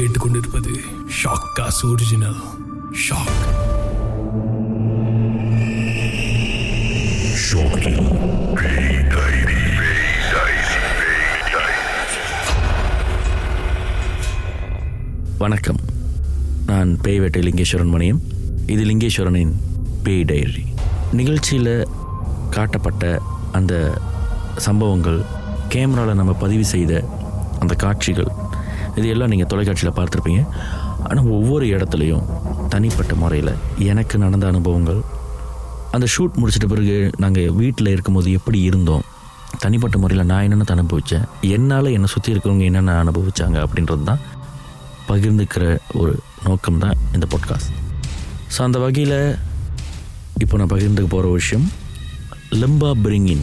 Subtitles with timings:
[0.00, 0.74] கேட்டுக்கொண்டிருப்பது
[1.22, 2.36] shock cos original
[3.00, 3.40] shock
[15.38, 15.80] வணக்கம்.
[16.66, 18.20] நான் பேய்வேட்டை லிங்கேஸ்வரன் மணியம்.
[18.66, 19.52] இது லிங்கேஸ்வரனின்
[20.02, 20.66] பேய் டைரி.
[21.12, 21.88] நிகழ்ச்சியில்
[22.50, 23.22] காட்டப்பட்ட
[23.52, 24.00] அந்த
[24.56, 25.22] சம்பவங்கள்
[25.68, 27.04] கேமராவில் நம்ம பதிவு செய்த
[27.58, 28.48] அந்த காட்சிகள்
[28.96, 30.42] இது எல்லாம் நீங்கள் தொலைக்காட்சியில் பார்த்துருப்பீங்க.
[31.02, 32.24] ஆனால் ஒவ்வொரு இடத்துலையும்
[32.68, 35.00] தனிப்பட்ட முறையில் எனக்கு நடந்த அனுபவங்கள்
[35.92, 39.04] அந்த ஷூட் முடிச்சிட்ட பிறகு நாங்கள் வீட்டில் இருக்கும்போது எப்படி இருந்தோம்
[39.58, 44.20] தனிப்பட்ட முறையில் நான் என்னென்ன அனுபவித்தேன் என்னால் என்னை சுற்றி இருக்கிறவங்க என்னென்ன அனுபவித்தாங்க அப்படின்றது தான்
[45.08, 46.12] பகிர்ந்துக்கிற ஒரு
[46.44, 47.72] நோக்கம் தான் இந்த பாட்காஸ்ட்
[48.56, 49.18] ஸோ அந்த வகையில்
[50.38, 51.66] இப்போ நான் பகிர்ந்துக்க போகிற விஷயம்
[52.58, 53.42] லிம்பா பிரிங்கின்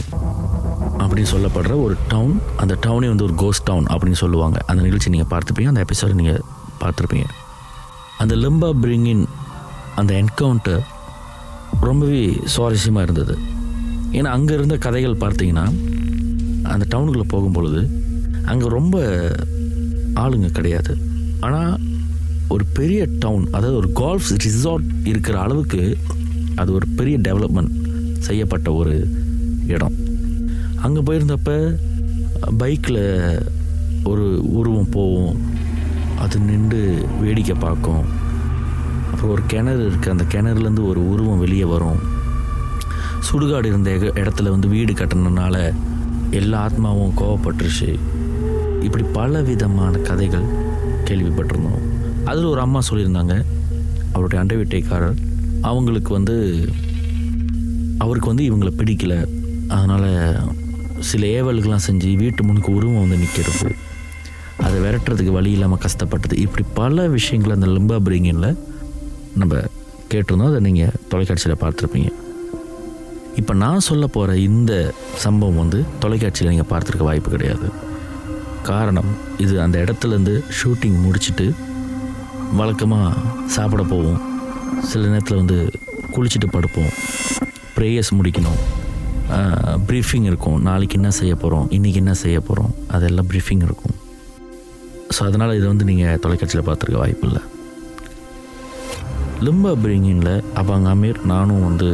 [1.02, 4.58] அப்படின்னு சொல்லப்படுற ஒரு டவுன் அந்த டவுனே வந்து ஒரு கோஸ்ட் டவுன் அப்படின்னு சொல்லுவாங்க.
[4.66, 6.42] அந்த நிகழ்ச்சி நீங்கள் பார்த்துப்பீங்க அந்த எபிசோட் நீங்கள்
[6.81, 7.28] பார்த்துருப்பீங்க.
[8.18, 9.23] அந்த லிம்பா பிரிங்கின்
[9.96, 10.84] அந்த என்கவுண்டர்
[11.81, 13.38] ரொம்பவே சுவாரஸ்யமாக இருந்தது.
[14.12, 15.66] ஏன்னா அங்கே இருந்த கதைகள் பார்த்தீங்கன்னா
[16.64, 17.81] அந்த டவுனுக்குள்ளே போகும்பொழுது
[18.46, 18.98] அங்கே ரொம்ப
[20.14, 20.98] ஆளுங்க கிடையாது.
[21.40, 21.74] ஆனால்
[22.48, 25.98] ஒரு பெரிய டவுன் அதாவது ஒரு கால்ஃப் ரிசார்ட் இருக்கிற அளவுக்கு
[26.56, 27.74] அது ஒரு பெரிய டெவலப்மெண்ட்
[28.20, 29.10] செய்யப்பட்ட ஒரு
[29.68, 29.94] இடம்.
[30.76, 31.76] அங்கே போயிருந்தப்ப
[32.58, 33.40] பைக்கில்
[34.04, 35.40] ஒரு உருவம் போகும்.
[36.20, 38.04] அது நின்று வேடிக்கை பார்க்கும்.
[39.12, 42.16] அப்புறம் ஒரு கிணறு இருக்குது அந்த கிணறுலேருந்து ஒரு உருவம் வெளியே வரும்.
[43.32, 45.74] சுடுகாடு இருந்த எக- இடத்துல வந்து வீடு கட்டினதுனால
[46.31, 48.00] எல்லா ஆத்மாவும் கோவப்பட்டுருச்சு.
[48.81, 50.46] இப்படி பல விதமான கதைகள்
[51.06, 51.80] கேள்விப்பட்டிருந்தோம்.
[52.26, 53.46] அதில் ஒரு அம்மா சொல்லியிருந்தாங்க.
[54.12, 55.16] அவருடைய அண்டை வீட்டைக்காரர்.
[55.62, 56.68] அவங்களுக்கு வந்து
[58.03, 59.16] அவருக்கு வந்து இவங்களை பிடிக்கல.
[59.76, 60.09] அதனால்
[61.09, 63.72] சில ஏவல்கள்லாம் செஞ்சு வீட்டு முன்னுக்கு உருவம் வந்து நிற்கிறது
[64.66, 66.36] அதை விரட்டுறதுக்கு வழி இல்லாமல் கஷ்டப்பட்டது.
[66.45, 68.48] இப்படி பல விஷயங்கள் அந்த லிம்பா பிரிங்கில்
[69.42, 69.59] நம்ம
[70.12, 70.52] கேட்டிருந்தோம்.
[70.52, 72.09] அதை நீங்கள் தொலைக்காட்சியில் பார்த்துருப்பீங்க.
[73.40, 74.72] இப்போ நான் சொல்ல போகிற இந்த
[75.25, 77.68] சம்பவம் வந்து தொலைக்காட்சியில் நீங்கள் பார்த்துருக்க வாய்ப்பு கிடையாது.
[78.72, 79.12] காரணம்
[79.44, 81.46] இது அந்த இடத்துலேருந்து ஷூட்டிங் முடிச்சுட்டு
[82.59, 83.18] வழக்கமாக
[83.58, 84.22] சாப்பிட போவோம்.
[84.90, 85.58] சில நேரத்தில் வந்து
[86.16, 86.91] குளிச்சுட்டு படுப்போம்.
[87.78, 88.60] ப்ரேயர்ஸ் முடிக்கணும்.
[89.88, 90.58] ப்ரீஃபிங் இருக்கும்.
[90.68, 93.96] நாளைக்கு என்ன செய்ய போகிறோம் இன்றைக்கி என்ன செய்ய போகிறோம் அதெல்லாம் ப்ரீஃபிங் இருக்கும்.
[95.16, 97.44] ஸோ அதனால் இதை வந்து நீங்கள் தொலைக்காட்சியில் பார்த்துருக்க வாய்ப்பு இல்லை.
[99.46, 101.90] லிம்பா பிரிங்கிங்கில் அவங்க அமீர் நானும் வந்து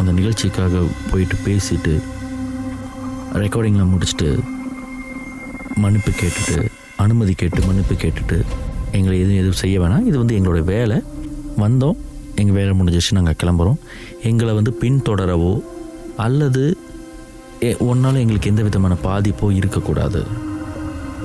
[0.00, 1.94] அந்த நிகழ்ச்சிக்காக போயிட்டு பேசிட்டு
[3.42, 4.30] ரெக்கார்டிங்லாம் முடிச்சுட்டு
[5.82, 6.56] மன்னிப்பு கேட்டுட்டு
[7.04, 8.38] அனுமதி கேட்டு மன்னிப்பு கேட்டுட்டு
[8.98, 10.06] எங்களை எதுவும் எதுவும் செய்ய வேணாம்.
[10.08, 10.98] இது வந்து எங்களுடைய வேலை.
[11.64, 11.98] வந்தோம்.
[12.34, 13.76] எங்கள் வேலை முடிஞ்சிச்சு நாங்கள் கிளம்புறோம்.
[14.22, 15.62] எங்களை வந்து பின்தொடரவோ
[16.16, 16.78] அல்லது
[17.60, 20.26] எ- எங்களுக்கு எந்த விதமான பாதிப்போ இருக்கக்கூடாது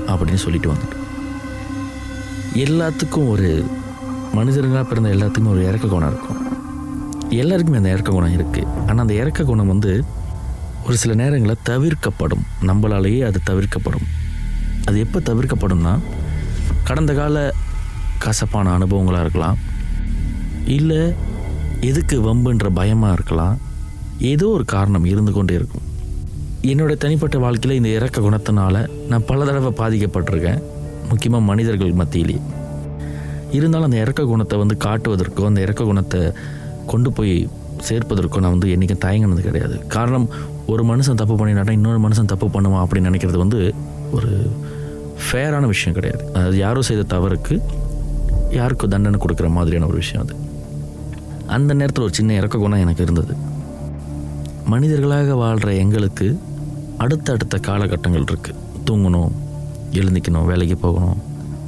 [0.08, 0.98] அப்படின்னு சொல்லிட்டு வந்துட்டு
[2.54, 3.66] எல்லாத்துக்கும் ஒரு
[4.34, 6.38] மனிதர்களாக பிறந்த எல்லாத்துக்குமே ஒரு இறக்க குணம் இருக்கும்.
[7.30, 10.04] எல்லாருக்குமே அந்த இறக்க குணம் இருக்குது ஆனால் அந்த இறக்க குணம் வந்து
[10.86, 12.42] ஒரு சில நேரங்களில் தவிர்க்கப்படும்.
[12.62, 14.08] நம்மளாலேயே அது தவிர்க்கப்படும்.
[14.86, 16.00] அது எப்போ தவிர்க்கப்படும்னா
[16.84, 17.54] கடந்த கால
[18.18, 19.58] கசப்பான அனுபவங்களாக இருக்கலாம்.
[20.78, 21.02] இல்லை
[21.90, 23.56] எதுக்கு வம்புன்ற பயமாக இருக்கலாம்.
[24.32, 25.86] ஏதோ ஒரு காரணம் இருந்து கொண்டே இருக்கும்.
[26.72, 28.76] என்னோட தனிப்பட்ட வாழ்க்கையில் இந்த இறக்க குணத்தினால
[29.12, 30.60] நான் பல தடவை பாதிக்கப்பட்டிருக்கேன்.
[31.12, 32.42] முக்கியமாக மனிதர்கள் மத்தியிலேயே
[33.58, 36.20] இருந்தாலும் அந்த இறக்க குணத்தை வந்து காட்டுவதற்கோ அந்த இறக்க குணத்தை
[36.92, 37.34] கொண்டு போய்
[37.88, 39.76] சேர்ப்பதற்கோ நான் வந்து என்றைக்கும் தயங்கினது கிடையாது.
[39.96, 40.28] காரணம்
[40.74, 43.60] ஒரு மனுஷன் தப்பு பண்ணினாட்டா இன்னொரு மனுஷன் தப்பு பண்ணுவான் அப்படின்னு நினைக்கிறது வந்து
[44.18, 44.32] ஒரு
[45.26, 46.22] ஃபேரான விஷயம் கிடையாது.
[46.36, 47.56] அதாவது யாரோ செய்த தவறுக்கு
[48.60, 50.36] யாருக்கும் தண்டனை கொடுக்குற மாதிரியான ஒரு விஷயம் அது.
[51.56, 53.34] அந்த நேரத்தில் ஒரு சின்ன இறக்க குணம் எனக்கு இருந்தது.
[54.72, 56.28] மனிதர்களாக வாழ்கிற எங்களுக்கு
[56.98, 59.32] அடுத்தடுத்த காலகட்டங்கள் இருக்குது தூங்கணும்
[60.00, 61.20] எழுந்திக்கணும் வேலைக்கு போகணும்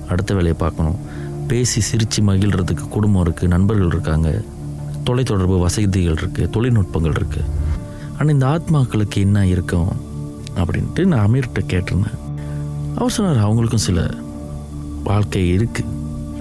[0.10, 1.00] அடுத்த வேலையை பார்க்கணும்.
[1.48, 4.30] பேசி சிரித்து மகிழ்கிறதுக்கு குடும்பம் இருக்குது நண்பர்கள் இருக்காங்க.
[5.08, 7.50] தொலைத்தொடர்பு வசதிகள் இருக்குது தொழில்நுட்பங்கள் இருக்குது
[8.18, 9.92] ஆனால் இந்த ஆத்மாக்களுக்கு என்ன இருக்கும்
[10.62, 12.20] அப்படின்ட்டு நான் அமீர்கிட்ட கேட்டிருந்தேன்.
[12.98, 14.00] அவர் சொன்னார் அவங்களுக்கும் சில
[15.10, 15.92] வாழ்க்கை இருக்குது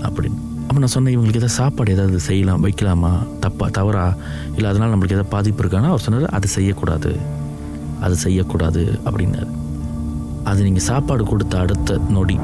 [0.06, 0.40] அப்படின்னு.
[0.70, 3.10] அப்போ நான் சொன்னேன் இவங்களுக்கு எதாவது சாப்பாடு ஏதாவது செய்யலாம் வைக்கலாமா?
[3.44, 4.04] தப்பா தவறா?
[4.56, 7.12] இல்லை அதனால் நம்மளுக்கு எதாவது பாதிப்பு இருக்கானா அவர் சொன்னார் அது செய்யக்கூடாது.
[8.04, 8.82] அது செய்யக்கூடாது.
[9.06, 9.48] அப்படின்னாரு.
[10.50, 12.36] அது நீங்கள் சாப்பாடு கொடுத்த அடுத்த நொடி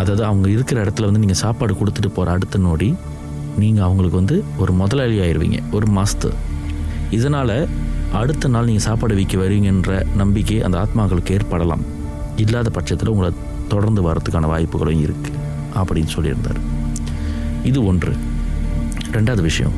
[0.00, 2.88] அதாவது அவங்க இருக்கிற இடத்துல வந்து நீங்கள் சாப்பாடு கொடுத்துட்டு போகிற அடுத்த நொடி
[3.62, 6.30] நீங்கள் அவங்களுக்கு வந்து ஒரு முதலாளி ஆயிடுவீங்க ஒரு மாதத்து
[7.18, 7.56] இதனால்
[8.22, 9.92] அடுத்த நாள் நீங்கள் சாப்பாடு விற்க வருவீங்கன்ற
[10.22, 11.84] நம்பிக்கை அந்த ஆத்மாக்களுக்கு ஏற்படலாம்.
[12.36, 13.30] இல்லாத பட்சத்தில் உங்களை
[13.68, 15.38] தொடர்ந்து வரத்துக்கான வாய்ப்புகளும் இருக்குது
[15.74, 16.60] அப்படின்னு சொல்லியிருந்தார்.
[17.68, 18.12] இது ஒன்று.
[19.12, 19.74] ரெண்டாவது விஷயம்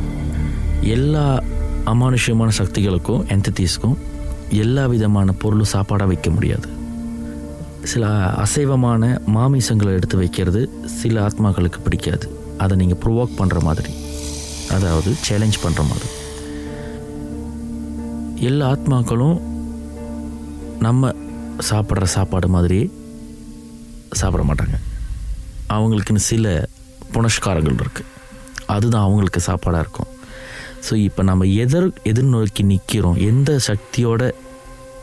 [0.97, 1.27] எல்லா
[1.91, 3.97] அமானுஷ்யமான சக்திகளுக்கும் என்டிட்டிஸ்க்கும்
[4.63, 6.69] எல்லா விதமான பொருளும் சாப்பாடாக வைக்க முடியாது.
[7.83, 8.07] சில
[8.45, 9.03] அசைவமான
[9.35, 10.63] மாமிசங்களை எடுத்து வைக்கிறது
[11.01, 12.27] சில ஆத்மாக்களுக்கு பிடிக்காது.
[12.59, 13.93] அதை நீங்கள் ப்ரொவோக் பண்ணுற மாதிரி.
[14.71, 16.09] அதாவது சேலஞ்ச் பண்ணுற மாதிரி.
[18.49, 19.39] எல்லா ஆத்மாக்களும்
[20.81, 21.13] நம்ம
[21.71, 22.85] சாப்பிட்ற சாப்பாடு மாதிரியே
[24.11, 24.77] சாப்பிட மாட்டாங்க.
[25.69, 26.69] அவங்களுக்குன்னு சில
[27.15, 28.09] புனஷ்காரங்கள் இருக்குது
[28.75, 30.11] அதுதான் அவங்களுக்கு சாப்பாடாக இருக்கும்.
[30.87, 34.23] ஸோ இப்போ நம்ம எதிர் எதிர்நோக்கி நிற்கிறோம் எந்த சக்தியோட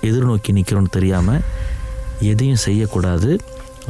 [0.09, 1.44] எதிர்நோக்கி நிற்கிறோன்னு தெரியாமல்
[2.31, 3.31] எதையும் செய்யக்கூடாது.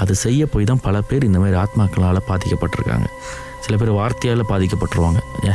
[0.03, 3.07] அது செய்ய போய் தான் பல பேர் இந்த மாதிரி ஆத்மாக்களால் பாதிக்கப்பட்டிருக்காங்க.
[3.65, 5.19] சில பேர் வார்த்தையால் பாதிக்கப்பட்டுருவாங்க.
[5.47, 5.53] ஏ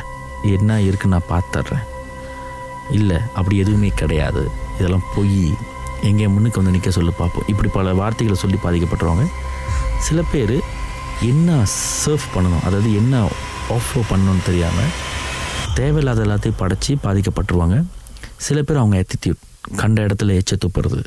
[0.57, 1.85] என்ன இருக்குன்னு நான் பார்த்துட்றேன்
[2.99, 4.43] இல்லை அப்படி எதுவுமே கிடையாது.
[4.79, 5.45] இதெல்லாம் பொய்.
[6.09, 9.27] எங்கே முன்னுக்கு வந்து நிற்க சொல்லி பார்ப்போம் இப்படி பல வார்த்தைகளை சொல்லி பாதிக்கப்பட்டுருவாங்க.
[10.07, 10.57] சில பேர்
[11.31, 11.57] என்ன
[12.05, 12.65] சர்வ் பண்ணணும்?
[12.65, 13.15] அதாவது என்ன
[13.69, 14.93] ஆஃப்ரோ பண்ணணும்னு தெரியாமல்
[15.75, 17.77] தேவையில்லாத எல்லாத்தையும் படைச்சி பாதிக்கப்பட்டுருவாங்க.
[18.37, 19.43] சில பேர் அவங்க ஆட்டிடியூட்
[19.77, 21.01] கண்ட இடத்துல எச்ச துப்புறது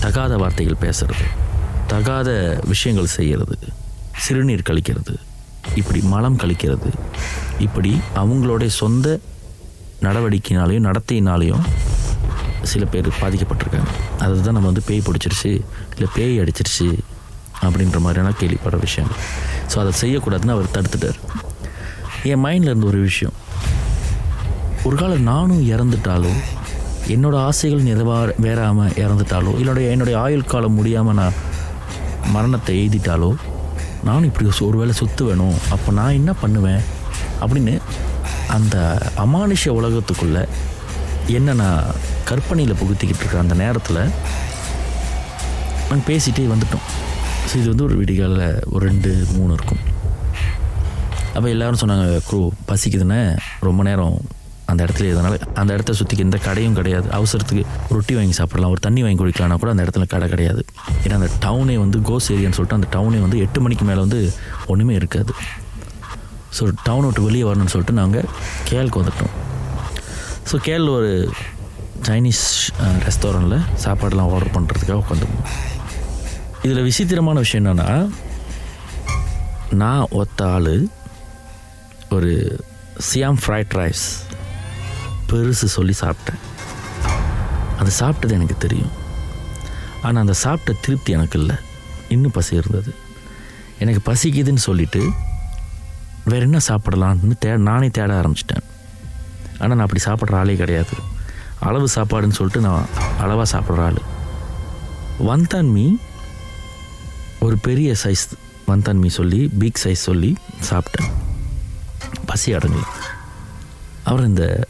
[0.00, 1.26] தகாத வார்த்தைகள் பேசுறது
[1.86, 2.30] தகாத
[2.64, 3.56] விஷயங்கள் செய்கிறது
[4.16, 5.14] சிறுநீர் கழிக்கிறது
[5.74, 6.90] இப்படி மலம் கழிக்கிறது
[7.58, 9.18] இப்படி அவங்களுடைய சொந்த
[10.02, 11.64] நடவடிக்கையினாலையும் நடத்தையினாலையும்
[12.62, 13.90] சில பேர் பாதிக்கப்பட்டிருக்காங்க.
[14.18, 15.52] அதுதான் நம்ம வந்து பேய் பிடிச்சிருச்சு
[15.92, 16.88] இல்லை பேய் அடிச்சிருச்சு
[17.64, 19.10] அப்படின்ற மாதிரியான கேள்விப்படுற விஷயம்.
[19.70, 21.18] ஸோ அதை செய்யக்கூடாதுன்னு அவர் தடுத்துட்டார்.
[22.30, 23.36] என் மைண்டில் இருந்த ஒரு விஷயம்.
[24.88, 26.32] ஒரு காலம் நானும் இறந்துட்டாலோ
[27.14, 31.38] என்னோடய ஆசைகள் எதுவாக வேறாமல் இறந்துட்டாலோ என்னுடைய என்னுடைய ஆயுள் காலம் முடியாமல் நான்
[32.34, 33.30] மரணத்தை எழுதிட்டாலோ
[34.08, 36.82] நானும் இப்படி ஒரு வேளை சொத்து வேணும் அப்போ நான் என்ன பண்ணுவேன்
[37.42, 37.74] அப்படின்னு
[38.56, 38.76] அந்த
[39.24, 40.44] அமானுஷ உலகத்துக்குள்ளே
[41.38, 41.94] என்ன நான்
[42.28, 44.00] கற்பனையில் புகுத்திக்கிட்டு இருக்கேன் அந்த நேரத்தில்
[45.88, 46.86] நாங்கள் பேசிகிட்டே வந்துட்டோம்.
[47.48, 48.44] ஸோ இது வந்து ஒரு விடிகாலில்
[48.74, 49.82] ஒரு ரெண்டு மூணு இருக்கும்.
[51.36, 53.18] அப்போ எல்லோரும் சொன்னாங்க குரூ பசிக்குதுன்னு
[53.68, 54.16] ரொம்ப நேரம்
[54.70, 57.06] அந்த இடத்துல இதனால் அந்த இடத்த சுற்றிக்கு எந்த கடையும் கிடையாது.
[57.18, 57.62] அவசரத்துக்கு
[57.96, 58.72] ரொட்டி வாங்கி சாப்பிடலாம்.
[58.74, 60.62] ஒரு தண்ணி வாங்கி குடிக்கலாம்னா கூட அந்த இடத்துல கடை கிடையாது.
[61.04, 64.20] ஏன்னா அந்த டவுனே வந்து கோஸ் ஏரியான்னு சொல்லிட்டு அந்த டவுனே வந்து எட்டு மணிக்கு மேலே வந்து
[64.72, 65.34] ஒன்றுமே இருக்காது.
[66.58, 68.28] ஸோ டவுன் விட்டு வெளியே வரணும்னு சொல்லிட்டு நாங்கள்
[68.70, 69.34] கேலுக்கு வந்துட்டோம்.
[70.50, 71.10] ஸோ கேல் ஒரு
[72.08, 72.44] சைனீஸ்
[73.08, 75.48] ரெஸ்டாரண்ட்டில் சாப்பாடெலாம் ஆர்டர் பண்ணுறதுக்காக உட்காந்துருந்தோம்.
[76.62, 78.10] இதில் விசித்திரமான விஷயம் என்னென்னா
[79.70, 80.74] நான் ஒத்த ஆள்
[82.10, 82.32] ஒரு
[83.08, 84.06] சியாம் ஃப்ரைட் ரைஸ்
[85.28, 86.40] பெருசு சொல்லி சாப்பிட்டேன்.
[87.78, 88.92] அது சாப்பிட்டது எனக்கு தெரியும்.
[90.02, 91.56] ஆனால் அந்த சாப்பிட்ட திருப்தி எனக்கு இல்லை.
[92.08, 92.94] இன்னும் பசி இருந்தது.
[93.78, 95.02] எனக்கு பசிக்குதுன்னு சொல்லிட்டு
[96.24, 98.66] வேறு என்ன சாப்பிடலான்னு தே நானே தேட ஆரம்பிச்சிட்டேன்.
[99.58, 100.94] ஆனால் நான் அப்படி சாப்பிட்ற ஆளே கிடையாது.
[101.60, 102.86] அளவு சாப்பாடுன்னு சொல்லிட்டு நான்
[103.18, 104.00] அளவாக சாப்பிட்ற ஆள்.
[105.18, 105.96] வந்தான் மீ
[107.40, 108.28] ஒரு பெரிய சைஸ்
[108.66, 110.36] வந்தான் மீ சொல்லி பிக் சைஸ் சொல்லி
[110.70, 111.10] சாப்பிட்டேன்.
[112.26, 112.82] பசி அடங்கல.
[114.02, 114.68] அப்புறம் இந்த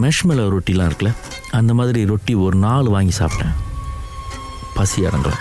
[0.00, 1.12] மெஷ்மெல ரொட்டிலாம் இருக்குல்ல
[1.50, 3.54] அந்த மாதிரி ரொட்டி ஒரு நாலு வாங்கி சாப்பிட்டேன்.
[4.74, 5.34] பசி அடங்கல.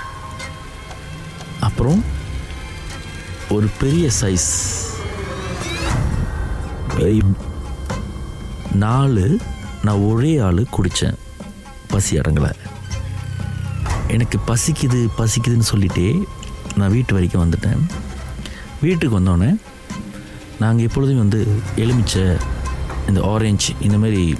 [1.60, 2.04] அப்புறம்
[3.50, 4.78] ஒரு பெரிய சைஸ்
[8.72, 9.40] நாலு
[9.84, 11.16] நான் ஒரே ஆள் குடித்தேன்
[11.88, 12.58] பசி அடங்கலை.
[14.09, 16.23] எனக்கு பசிக்குது பசிக்குதுன்னு சொல்லிட்டே
[16.75, 17.81] நான் வீட்டு வரைக்கும் வந்துட்டேன்.
[18.81, 19.56] வீட்டுக்கு வந்தோடனே
[20.59, 22.23] நாங்கள் எப்பொழுதும் வந்து எலுமிச்சை
[23.07, 24.35] இந்த ஆரஞ்சு இந்த மாதிரி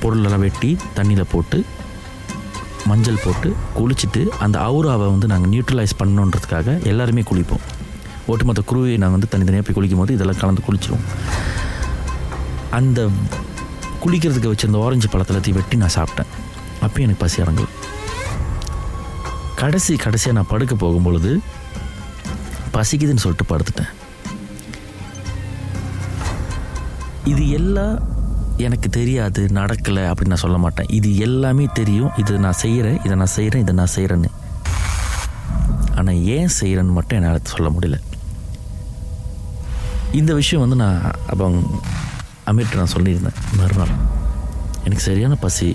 [0.00, 1.64] பொருளெல்லாம் வெட்டி தண்ணியில் போட்டு
[2.86, 7.64] மஞ்சள் போட்டு குளிச்சுட்டு அந்த அவுராவை வந்து நாங்கள் நியூட்ரலைஸ் பண்ணணுன்றதுக்காக எல்லாருமே குளிப்போம்.
[8.26, 11.06] ஒட்டுமொத்த குருவியை நாங்கள் வந்து தனித்தனியாக போய் குளிக்கும் போது இதெல்லாம் கலந்து குளிச்சிருவோம்.
[12.70, 13.08] அந்த
[14.06, 16.30] குளிக்கிறதுக்கு வச்சிருந்த ஆரஞ்சு பழத்தை வெட்டி நான் சாப்பிட்டேன்.
[16.82, 17.66] அப்பயும் எனக்கு பசி அடங்கல.
[19.60, 21.30] கடைசி கடைசியாக நான் படுக்க போகும்பொழுது
[22.74, 23.92] பசிக்குதுன்னு சொல்லிட்டு படுத்துட்டேன்.
[27.32, 27.96] இது எல்லாம்
[28.66, 30.88] எனக்கு தெரியாது நடக்கலை அப்படின்னு நான் சொல்ல மாட்டேன்.
[30.98, 34.30] இது எல்லாமே தெரியும் இது நான் செய்கிறேன் இதை நான் செய்கிறேன் இதை நான் செய்கிறேன்னு
[35.98, 37.98] ஆனால் ஏன் செய்கிறேன்னு மட்டும் என்னால் சொல்ல முடியல.
[40.20, 40.98] இந்த விஷயம் வந்து நான்
[41.30, 41.46] அப்போ
[42.50, 43.94] அமீர்கிட்ட நான் சொல்லியிருந்தேன் மறுநாள்.
[44.86, 45.68] எனக்கு சரியான பசி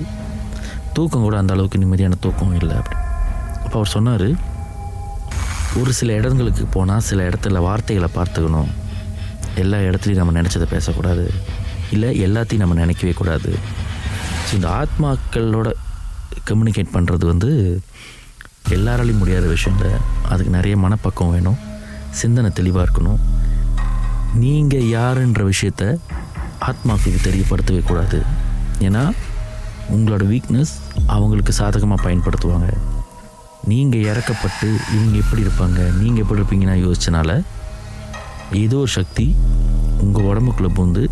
[0.98, 2.98] தூக்கம் கூட அந்த அளவுக்கு நிம்மதியான தூக்கம் இல்லை அப்படி.
[3.78, 4.28] அவர் சொன்னார்
[5.82, 8.70] ஒரு சில இடங்களுக்கு போனால் சில இடத்துல வார்த்தைகளை பார்த்துக்கணும்.
[9.62, 11.26] எல்லா இடத்துலையும் நம்ம நினச்சதை பேசக்கூடாது.
[11.96, 13.52] இல்லை எல்லாத்தையும் நம்ம நினைக்கவே கூடாது.
[14.46, 15.70] ஸோ இந்த ஆத்மாக்களோட
[16.50, 17.50] கம்யூனிகேட் பண்ணுறது வந்து
[18.76, 19.92] எல்லாராலையும் முடியாத விஷயம் இல்லை
[20.32, 21.60] அதுக்கு நிறைய மனப்பக்கம் வேணும்.
[22.22, 23.22] சிந்தனை தெளிவாக இருக்கணும்.
[24.44, 25.84] நீங்கள் யாருன்ற விஷயத்த
[26.70, 28.20] ஆத்மாக்களுக்கு தெரியப்படுத்தவே கூடாது.
[28.88, 29.04] ஏன்னா
[29.96, 30.74] உங்களோட வீக்னஸ்
[31.16, 32.70] அவங்களுக்கு சாதகமாக பயன்படுத்துவாங்க.
[33.72, 35.80] நீங்கள் இறக்கப்பட்டு இவங்க எப்படி இருப்பாங்க?
[36.00, 37.32] நீங்கள் எப்படி இருப்பீங்கன்னா யோசிச்சனால
[38.62, 39.26] ஏதோ ஒரு சக்தி
[40.06, 41.04] உங்கள் உடம்புக்குள்ளே பூந்து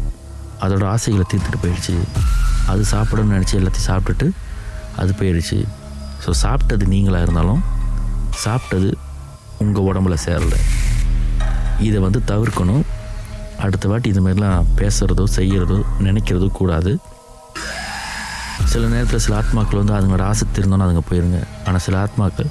[0.63, 1.95] அதோட ஆசைகளை தீர்த்துட்டு போயிடுச்சு.
[2.71, 4.27] அது சாப்பிடணும்னு நினச்சி எல்லாத்தையும் சாப்பிட்டுட்டு
[5.01, 5.59] அது போயிடுச்சு.
[6.23, 7.61] ஸோ சாப்பிட்டது நீங்களாக இருந்தாலும்
[8.43, 8.89] சாப்பிட்டது
[9.63, 10.59] உங்கள் உடம்புல சேரலை.
[11.87, 12.83] இதை வந்து தவிர்க்கணும்.
[13.65, 16.91] அடுத்த வாட்டி இது மாதிரிலாம் பேசுகிறதோ செய்கிறதோ நினைக்கிறதோ கூடாது.
[18.71, 21.39] சில நேரத்தில் சில ஆத்மாக்கள் வந்து அதுங்களோட ஆசை திருந்தோன்னு அதுங்க போயிருங்க.
[21.67, 22.49] ஆனால் சில ஆத்மாக்கள்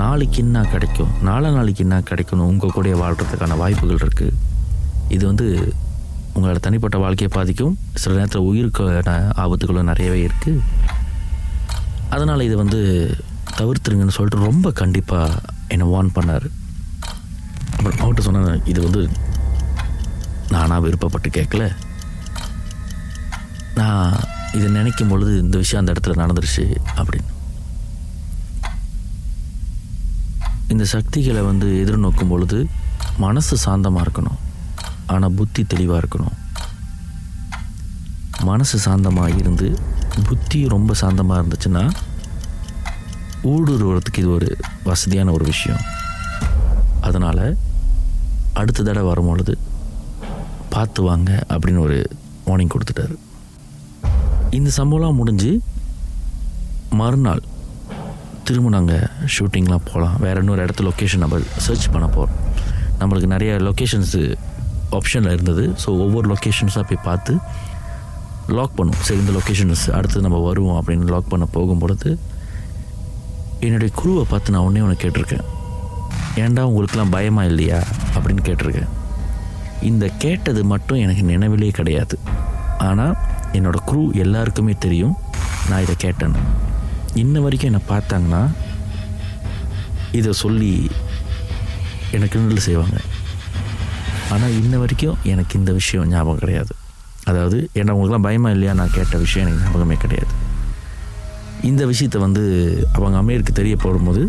[0.00, 1.12] நாளைக்கு என்ன கிடைக்கும்?
[1.28, 4.34] நாளை நாளைக்கு என்ன கிடைக்கணும் உங்கள் கூட வாழ்கிறதுக்கான வாய்ப்புகள் இருக்குது
[5.16, 5.46] இது வந்து
[6.36, 7.74] உங்களோட தனிப்பட்ட வாழ்க்கையை பாதிக்கும்.
[8.02, 10.62] சில நேரத்தில் உயிருக்கான ஆபத்துகளும் நிறையவே இருக்குது
[12.16, 12.80] அதனால் இதை வந்து
[13.60, 15.40] தவிர்த்துருங்கன்னு சொல்லிட்டு ரொம்ப கண்டிப்பாக
[15.74, 16.46] என்னை வார்ன் பண்ணார்.
[17.76, 19.02] அப்புறம் அவர்கிட்ட சொன்னேன் இது வந்து
[20.54, 21.64] நானாக விருப்பப்பட்டு கேட்கல.
[23.80, 24.14] நான்
[24.56, 26.64] இதை நினைக்கும் பொழுது இந்த விஷயம் அந்த இடத்துல நடந்துருச்சு
[27.00, 27.30] அப்படின்னு.
[30.72, 32.58] இந்த சக்திகளை வந்து எதிர்நோக்கும் பொழுது
[33.24, 34.38] மனசு சாந்தமாக இருக்கணும்.
[35.06, 36.36] ஆனால் புத்தி தெளிவாக இருக்கணும்.
[38.50, 39.68] மனசு சாந்தமாக இருந்து
[40.28, 41.84] புத்தி ரொம்ப சாந்தமாக இருந்துச்சுன்னா
[43.52, 44.48] ஊடுருவறதுக்கு இது ஒரு
[44.84, 45.82] வசதியான ஒரு விஷயம்.
[47.00, 47.44] அதனால்
[48.60, 49.58] அடுத்த தடவை வரும்பொழுது
[50.74, 51.98] பார்த்து வாங்க அப்படின்னு ஒரு
[52.46, 53.16] வார்னிங் கொடுத்துட்டாரு.
[54.56, 55.50] இந்த சம்பவம்லாம் முடிஞ்சு
[57.00, 57.42] மறுநாள்
[58.46, 60.16] திரும்ப நாங்கள் ஷூட்டிங்லாம் போகலாம்.
[60.24, 62.40] வேறு இன்னொரு இடத்துல லொக்கேஷன் நம்ம சர்ச் பண்ண போகிறோம்
[63.00, 64.20] நம்மளுக்கு நிறைய லொக்கேஷன்ஸு
[64.98, 65.64] ஆப்ஷனில் இருந்தது.
[65.82, 67.32] ஸோ ஒவ்வொரு லொக்கேஷன்ஸாக போய் பார்த்து
[68.56, 72.10] லாக் பண்ணும் சரி இந்த லொக்கேஷன்ஸ் அடுத்து நம்ம வருவோம் அப்படின்னு லாக் பண்ண போகும்பொழுது
[73.66, 75.46] என்னுடைய குருவை பார்த்து நான் ஒன்றே ஒன்று கேட்டிருக்கேன்.
[76.42, 77.78] ஏன்டா உங்களுக்கெல்லாம் பயமா இல்லையா?
[78.16, 78.90] அப்படின்னு கேட்டிருக்கேன்.
[79.90, 82.16] இந்த கேட்டது மட்டும் எனக்கு நினைவிலே கிடையாது.
[82.88, 83.14] ஆனால்
[83.58, 85.16] என்னோட குரூ எல்லாருக்குமே தெரியும்.
[85.70, 86.42] நான் இதை கேட்டேன்னு
[87.22, 88.42] இன்ன வரைக்கும் என்னை பார்த்தாங்கன்னா
[90.18, 90.70] இதை சொல்லி
[92.16, 92.96] எனக்கு கிண்டல் செய்வாங்க.
[94.34, 96.72] ஆனால் இன்ன வரைக்கும் எனக்கு இந்த விஷயம் ஞாபகம் கிடையாது.
[97.30, 98.72] அதாவது ஏன்னா அவங்களுக்குலாம் பயமா இல்லையா?
[98.80, 100.32] நான் கேட்ட விஷயம் எனக்கு ஞாபகமே கிடையாது.
[101.70, 102.42] இந்த விஷயத்தை வந்து
[102.96, 104.22] அவங்க அமீருக்கு தெரிய போடும்போது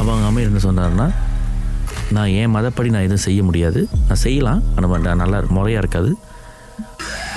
[0.00, 1.06] அவங்க அமீர் என்ன சொன்னார்னா
[2.16, 3.80] நான் என் மதப்படி நான் எதுவும் செய்ய முடியாது.
[4.08, 6.10] நான் செய்யலாம் ஆனால் நல்லா முறையாக இருக்காது.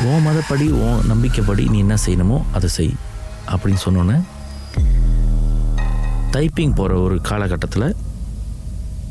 [0.03, 2.93] உன் மதப்படி உன் நம்பிக்கைப்படி நீ என்ன செய்யணுமோ அதை செய்
[3.47, 4.17] அப்படின்னு சொன்னோன்னே
[6.31, 7.87] டைப்பிங் போகிற ஒரு காலகட்டத்தில்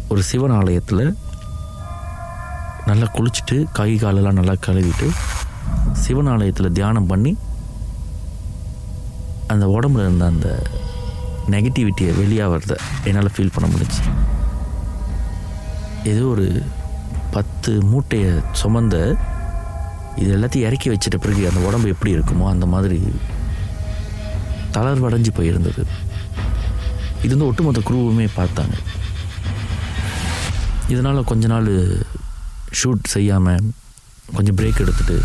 [0.09, 1.05] ஒரு சிவன் ஆலயத்தில்
[2.87, 5.09] நல்லா குளிச்சுட்டு கை காலெல்லாம் நல்லா கழுவிட்டு
[6.01, 7.33] சிவன் ஆலயத்தில் தியானம் பண்ணி
[9.47, 10.49] அந்த உடம்புல இருந்த அந்த
[11.49, 14.03] நெகட்டிவிட்டியை வெளியாகிறத என்னால் ஃபீல் பண்ண முடிஞ்சு
[16.05, 16.47] ஏதோ ஒரு
[17.33, 18.97] பத்து மூட்டையை சுமந்த
[20.17, 22.99] இது எல்லாத்தையும் இறக்கி வச்சிட்ட பிறகு அந்த உடம்பு எப்படி இருக்குமோ அந்த மாதிரி
[24.77, 25.83] தளர்வடைஞ்சு போயிருந்தது.
[27.23, 28.77] இது வந்து ஒட்டுமொத்த குரூவுமே பார்த்தாங்க.
[30.89, 31.71] இதனால் கொஞ்ச நாள்
[32.81, 33.67] ஷூட் செய்யாமல்
[34.37, 35.17] கொஞ்சம் பிரேக் எடுத்துகிட்டு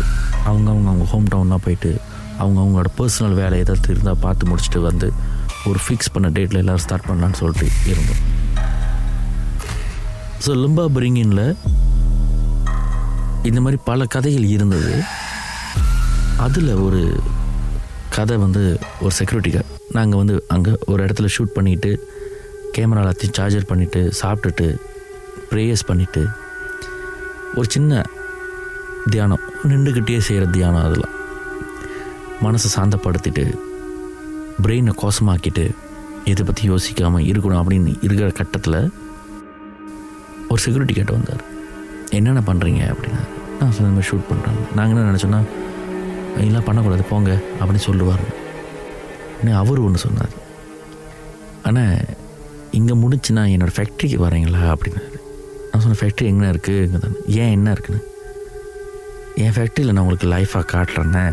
[0.44, 1.90] அவங்க அவங்க அவங்க ஹோம் டவுனாக போயிட்டு
[2.38, 5.08] அவங்க அவங்களோட பர்சனல் வேலை ஏதாவது இருந்தால் பார்த்து முடிச்சுட்டு வந்து
[5.68, 8.22] ஒரு ஃபிக்ஸ் பண்ண டேட்டில் எல்லோரும் ஸ்டார்ட் பண்ணலான்னு சொல்லிட்டு இருந்தோம்.
[10.44, 11.42] ஸோ லிம்பா பிரிங்கின்ல
[13.48, 14.92] இந்த மாதிரி பல கதைகள் இருந்தது.
[16.38, 17.00] அதில் ஒரு
[18.10, 18.62] கதை வந்து
[19.00, 21.90] ஒரு செக்யூரிட்டி கார்டு நாங்கள் வந்து அங்கே ஒரு இடத்துல ஷூட் பண்ணிவிட்டு
[22.74, 24.66] கேமரா எல்லாத்தையும் சார்ஜர் பண்ணிவிட்டு சாப்பிட்டுட்டு
[25.50, 26.22] ப்ரேயர்ஸ் பண்ணிவிட்டு
[27.54, 27.92] ஒரு சின்ன
[29.10, 31.14] தியானம் நின்றுக்கிட்டே செய்கிற தியானம் அதெல்லாம்
[32.42, 33.44] மனசை சாந்தப்படுத்திட்டு
[34.62, 35.64] பிரெயினை கோசமாக்கிட்டு
[36.24, 38.78] இதை பற்றி யோசிக்காமல் இருக்கணும் அப்படின்னு இருக்கிற கட்டத்தில்
[40.50, 41.44] ஒரு செக்யூரிட்டி கேட்டு வந்தார்
[42.10, 43.20] என்னென்ன பண்ணுறீங்க அப்படின்னா
[43.60, 45.40] நான் சொன்ன மாதிரி ஷூட் பண்ணுறாங்க நாங்கள் என்ன நினச்சோன்னா
[46.44, 48.24] எல்லாம் பண்ணக்கூடாது போங்க அப்படின்னு சொல்லுவார்.
[49.40, 50.34] ஆனால் அவர் ஒன்று சொன்னார்.
[51.62, 51.96] ஆனால்
[52.70, 54.62] இங்கே முடிச்சுன்னா என்னோடய ஃபேக்ட்ரிக்கு வரீங்களா?
[54.74, 55.18] அப்படின்னாரு.
[55.70, 58.02] நான் சொன்ன ஃபேக்ட்ரி எங்கே இருக்குது இங்கே தானே ஏன் என்ன இருக்குன்னு?
[59.34, 61.24] என் ஃபேக்ட்ரியில் நான் உங்களுக்கு லைஃபாக காட்டுறேன்னே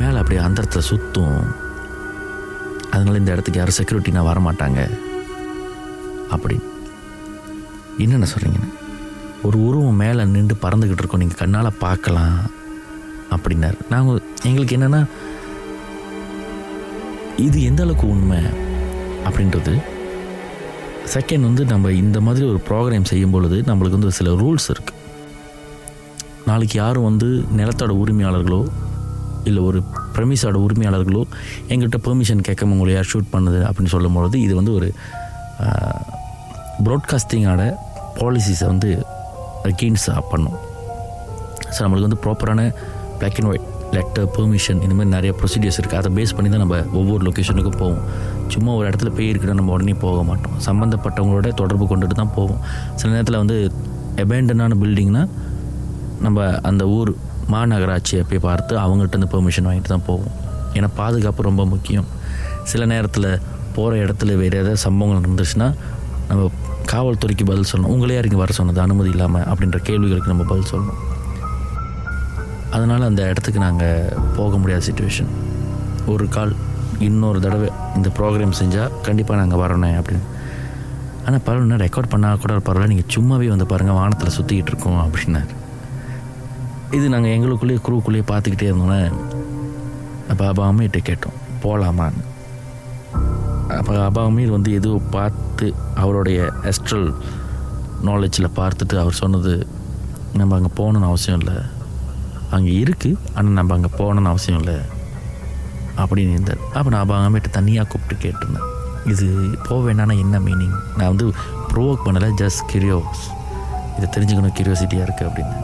[0.00, 1.40] மேலே அப்படியே அந்தரத்தில் சுற்றும்
[2.90, 4.90] அதனால் இந்த இடத்துக்கு யாரும் செக்யூரிட்டி நான் வரமாட்டாங்க.
[6.30, 6.56] அப்படி
[7.98, 8.70] என்னென்ன சொல்கிறீங்கன்னு
[9.42, 11.20] ஒரு உருவம் மேலே நின்று பறந்துக்கிட்டு இருக்கோம்.
[11.20, 12.38] நீங்கள் கண்ணால் பார்க்கலாம்
[13.34, 13.78] அப்படின்னார்.
[13.90, 15.06] நாங்கள் எங்களுக்கு என்னென்னா
[17.36, 18.40] இது எந்த அளவுக்கு உண்மை
[19.24, 19.74] அப்படின்றது?
[21.14, 24.98] செகண்ட் வந்து நம்ம இந்த மாதிரி ஒரு ப்ரோக்ராம் செய்யும் பொழுது நம்மளுக்கு வந்து சில ரூல்ஸ் இருக்குது
[26.46, 28.68] நாளைக்கு யாரும் வந்து நிலத்தோட உரிமையாளர்களோ
[29.44, 29.82] இல்லை ஒரு
[30.16, 31.22] ப்ரெமிஸோட உரிமையாளர்களோ
[31.68, 34.92] எங்கிட்ட பெர்மிஷன் கேட்காம உங்களை யார் ஷூட் பண்ணுது அப்படின்னு சொல்லும்பொழுது இது வந்து ஒரு
[36.86, 37.64] ப்ராட்காஸ்டிங்கோட
[38.20, 38.90] பாலிசிஸை வந்து
[39.68, 40.58] அகெயின்ஸ்டாக பண்ணும்.
[41.74, 42.60] ஸோ நம்மளுக்கு வந்து ப்ராப்பரான
[43.18, 46.76] black and white letter permission இந்த மாதிரி நிறைய ப்ரொசீடியர்ஸ் இருக்குது அதை பேஸ் பண்ணி தான் நம்ம
[47.00, 48.02] ஒவ்வொரு லொக்கேஷனுக்கும் போவோம்.
[48.54, 50.56] சும்மா ஒரு இடத்துல போய் இருக்குன்னா நம்ம உடனே போக மாட்டோம்.
[50.66, 52.60] சம்மந்தப்பட்டவங்களோட தொடர்பு கொண்டுட்டு தான் போவோம்.
[53.00, 53.56] சில நேரத்தில் வந்து
[54.24, 55.22] எபேண்டனான பில்டிங்னா
[56.26, 57.10] நம்ம அந்த ஊர்
[57.54, 60.32] மாநகராட்சியை போய் பார்த்து அவங்கள்ட்ட இருந்து பெர்மிஷன் வாங்கிட்டு தான் போவோம்.
[60.76, 62.08] ஏன்னா பாதுகாப்பு ரொம்ப முக்கியம்.
[62.72, 63.30] சில நேரத்தில்
[63.76, 65.68] போகிற இடத்துல வேறு ஏதாவது சம்பவங்கள் நடந்துச்சுன்னா
[66.28, 66.42] நம்ம
[66.92, 67.92] காவல்துறைக்கு பதில் சொல்லணும்.
[67.94, 71.00] உங்களே இறங்கி வர சொன்னது அனுமதி இல்லாமல் அப்படின்ற கேள்விகளுக்கு நம்ம பதில் சொல்லணும்.
[72.76, 75.30] அதனால் அந்த இடத்துக்கு நாங்கள் போக முடியாத சுச்சுவேஷன்
[76.14, 76.52] ஒரு கால்
[77.08, 77.68] இன்னொரு தடவை
[77.98, 80.26] இந்த ப்ரோக்ராம் செஞ்சால் கண்டிப்பாக நாங்கள் வரணும் அப்படின்னு.
[81.26, 85.54] ஆனால் பரவாயில்ல ரெக்கார்ட் பண்ணால் கூட பரவாயில்ல நீங்கள் சும்மாவே வந்து பாருங்கள் வானத்தில் சுற்றிக்கிட்டு இருக்கோம் அப்படின்னாரு.
[86.96, 89.00] இது நாங்கள் எங்களுக்குள்ளேயே குரூக்குள்ளேயே பார்த்துக்கிட்டே இருந்தோன்னே
[90.28, 92.22] பாபா அப்பா அம்மிட்ட கேட்டோம் போகலாமான்னு
[93.78, 97.14] அப்போ அப்பா வந்து ஏதோ பார்த்து அவருடைய எஸ்ட்ரல்
[98.04, 99.66] நாலேஜில் பார்த்துட்டு அவர் சொன்னது
[100.32, 101.62] நம்ம அங்கே போகணுன்னு அவசியம் இல்லை.
[102.50, 104.78] அங்கே இருக்குது ஆனால் நம்ம அங்கே போகணுன்னு அவசியம் இல்லை.
[105.96, 106.58] அப்படின்னு இருந்தார்.
[106.72, 108.68] அப்போ நான் அப்போ தனியாக கூப்பிட்டு கேட்டிருந்தேன்.
[109.04, 109.26] இது
[109.68, 111.32] போக வேணான்னா என்ன மீனிங் நான் வந்து
[111.72, 113.22] ப்ரோவோக் பண்ணலை ஜஸ்ட் கிரியோஸ்
[113.96, 115.56] இதை தெரிஞ்சுக்கணும் கிரியோசிட்டியாக இருக்குது அப்படின்னு.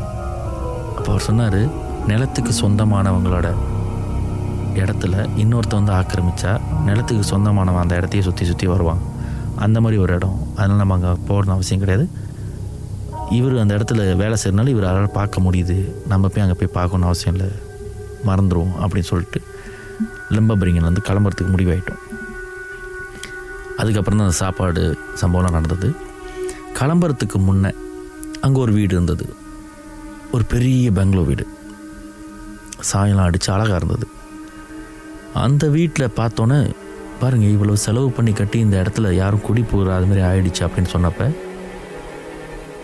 [0.96, 3.54] அப்போ அவர் சொன்னார் நிலத்துக்கு சொந்தமானவங்களோட
[4.84, 6.52] இடத்துல இன்னொருத்த வந்து ஆக்கிரமிச்சா
[6.86, 9.02] நிலத்துக்கு சொந்தமானவன் அந்த இடத்தையே சுற்றி சுற்றி வருவான்.
[9.64, 10.38] அந்த மாதிரி ஒரு இடம்.
[10.56, 12.06] அதனால் நம்ம அங்கே போகணும்னு அவசியம் கிடையாது.
[13.30, 15.76] இவர் அந்த இடத்துல வேலை செய்யறனால இவர் பார்க்க முடியுது.
[16.12, 17.48] நம்ம போய் அங்கே போய் பார்க்கணும்னு அவசியம் இல்லை.
[18.28, 19.40] மறந்துடுவோம் அப்படின்னு சொல்லிட்டு
[20.36, 22.02] லம்பபரிங்கன் வந்து கிளம்புறதுக்கு முடிவாயிட்டோம்.
[23.80, 24.82] அதுக்கப்புறம் தான் அந்த சாப்பாடு
[25.22, 25.88] சம்பவம்லாம் நடந்தது.
[26.78, 27.70] கிளம்புறதுக்கு முன்னே
[28.40, 29.26] அங்கே ஒரு வீடு இருந்தது.
[30.32, 31.44] ஒரு பெரிய பெங்களூர் வீடு.
[32.92, 34.06] சாயலாம் அடித்து அழகாக இருந்தது.
[35.44, 36.58] அந்த வீட்டில் பார்த்தோன்னே
[37.20, 41.28] பாருங்கள் இவ்வளோ செலவு பண்ணி கட்டி இந்த இடத்துல யாரும் குடி போகிற அது மாதிரி ஆயிடுச்சு அப்படின்னு சொன்னப்ப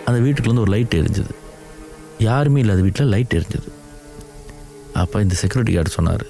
[0.07, 1.33] அந்த வீட்டுக்குள்ள ஒரு லைட் எரிஞ்சுது.
[2.27, 3.69] யாருமே இல்லாத வீட்டில் லைட் எரிஞ்சுது.
[5.01, 6.25] அப்போ இந்த செக்யூரிட்டி கார்டு சொன்னார்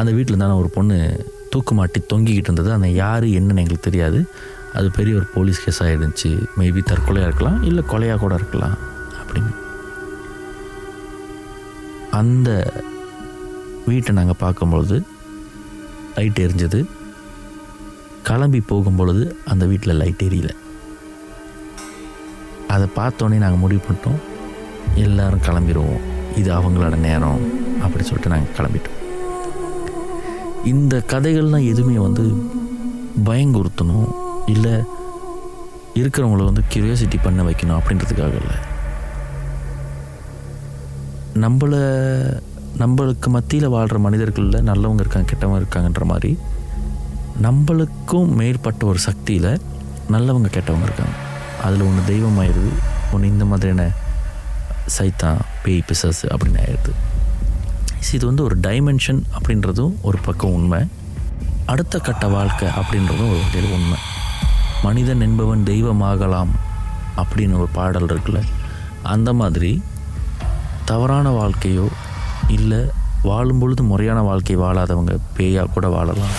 [0.00, 0.96] அந்த வீட்டில் தானே ஒரு பொண்ணு
[1.52, 2.70] தூக்கு மாட்டி தொங்கிக்கிட்டு இருந்தது.
[2.76, 4.20] அந்த யார் என்னன்னு எங்களுக்கு தெரியாது.
[4.78, 8.76] அது பெரிய ஒரு போலீஸ் கேஸ் ஆகிடுச்சு மேபி தற்கொலையாக இருக்கலாம் இல்லை கொலையாக கூட இருக்கலாம்
[9.20, 9.52] அப்படின்னு.
[12.20, 12.50] அந்த
[13.88, 14.96] வீட்டை நாங்கள் பார்க்கும்பொழுது
[16.16, 16.84] லைட் எரிஞ்சது.
[18.22, 20.50] கிளம்பி போகும்பொழுது அந்த வீட்டில் லைட் எரியல.
[22.68, 24.20] அதை பார்த்தோன்னே நாங்கள் முடிவு பண்ணிட்டோம்.
[24.94, 26.00] எல்லோரும் கிளம்பிடுவோம்
[26.36, 27.40] இது அவங்களோட நேரம்
[27.82, 29.00] அப்படி சொல்லிட்டு நாங்கள் கிளம்பிட்டோம்.
[30.66, 32.22] இந்த கதைகள்லாம் எதுவுமே வந்து
[33.24, 34.12] பயங்குறுத்தணும்.
[34.46, 34.72] இல்லை
[35.94, 38.70] இருக்கிறவங்கள வந்து கியூரியாசிட்டி பண்ண வைக்கணும் அப்படின்றதுக்காக இல்லை.
[41.34, 41.82] நம்மளை
[42.78, 46.38] நம்மளுக்கு மத்தியில் வாழ்கிற மனிதர்களில் நல்லவங்க இருக்காங்க கெட்டவங்க இருக்காங்கன்ற மாதிரி
[47.42, 49.60] நம்மளுக்கும் மேற்பட்ட ஒரு சக்தியில்
[50.10, 51.16] நல்லவங்க கெட்டவங்க இருக்காங்க.
[51.64, 52.70] அதில் ஒன்று தெய்வம் ஆயிடுது
[53.12, 53.90] ஒன்று இந்த மாதிரியான
[54.98, 56.92] சைத்தான் பேய் பிசஸ் அப்படின்னு ஆயிடுது.
[58.12, 60.80] இது வந்து ஒரு டைமென்ஷன் அப்படின்றதும் ஒரு பக்கம் உண்மை.
[61.64, 63.98] அடுத்த கட்ட வாழ்க்கை அப்படின்றதும் ஒரு வகையில் உண்மை.
[64.82, 66.52] மனிதன் என்பவன் தெய்வமாகலாம்
[67.16, 68.42] அப்படின்னு ஒரு பாடல் இருக்குல்ல.
[69.02, 69.82] அந்த மாதிரி
[70.84, 71.88] தவறான வாழ்க்கையோ
[72.52, 72.80] இல்லை
[73.22, 76.34] வாழும் பொழுது முறையான வாழ்க்கை வாழாதவங்க பேயாக கூட வாழலாம்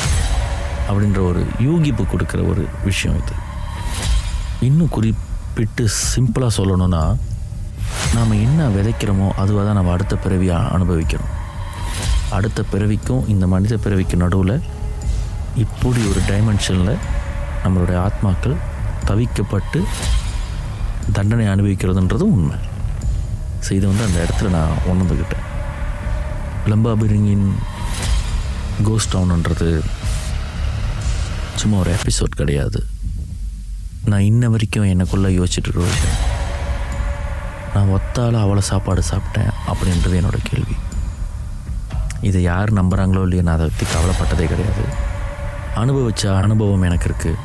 [0.88, 3.36] அப்படின்ற ஒரு யூகிப்பு கொடுக்குற ஒரு விஷயம் இது.
[4.62, 7.04] இன்னும் குறிப்பிட்டு சிம்பிளாக சொல்லணும்னா
[8.16, 11.32] நாம் என்ன விதைக்கிறோமோ அதுவாக தான் நம்ம அடுத்த பிறவியாக அனுபவிக்கணும்
[12.32, 14.56] அடுத்த பிறவிக்கும் இந்த மனித பிறவிக்கு நடுவில்
[15.56, 16.94] இப்படி ஒரு டைமென்ஷனில்
[17.64, 18.56] நம்மளுடைய ஆத்மாக்கள்
[19.06, 19.80] தவிக்கப்பட்டு
[21.14, 22.58] தண்டனை அனுபவிக்கிறதுன்றதும் உண்மை.
[23.66, 25.48] ஸோ இது வந்து அந்த இடத்துல நான் உணர்ந்துக்கிட்டேன்
[26.72, 27.48] லம்பாபிரிங்கின்
[28.88, 29.68] கோஸ்ட் டவுன்ன்றது
[31.62, 32.80] சும்மா ஒரு எபிசோட் கிடையாது.
[34.12, 36.22] நான் இன்ன வரைக்கும் எனக்குள்ளே யோசிச்சுட்டு இருக்கிற விஷயம்.
[37.74, 40.76] நான் ஒத்தால் அவ்வளோ சாப்பாடு சாப்பிட்டேன் அப்படின்றது என்னோட கேள்வி.
[42.30, 44.86] இதை யார் நம்புகிறாங்களோ இல்லையோ நான் அதை பற்றி கவலைப்பட்டதே கிடையாது.
[45.84, 47.42] அனுபவித்த அனுபவம் எனக்கு இருக்குது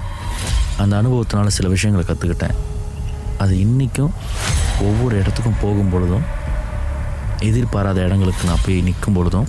[0.82, 2.58] அந்த அனுபவத்தினால சில விஷயங்களை கற்றுக்கிட்டேன்
[3.42, 4.12] அது இன்றைக்கும்
[4.88, 6.26] ஒவ்வொரு இடத்துக்கும் போகும் பொழுதும்
[7.40, 9.48] எதிர்பாராத இடங்களுக்கு நான் போய் நிற்கும் பொழுதும்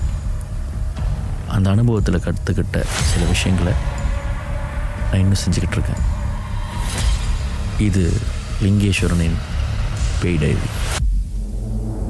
[1.48, 3.74] அந்த அனுபவத்தில் கற்றுக்கிட்ட சில விஷயங்களை
[5.12, 6.02] நான் இன்னும் செஞ்சுக்கிட்டு இருக்கேன்
[7.78, 8.14] இது
[8.64, 9.38] லிங்கேஸ்வரனின்
[10.22, 10.58] பேய் டைரி.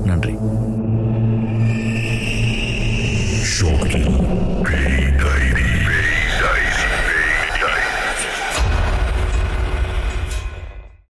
[0.06, 0.36] நன்றி.